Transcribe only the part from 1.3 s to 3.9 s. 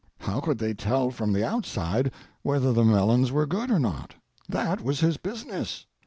the outside whether the melons were good or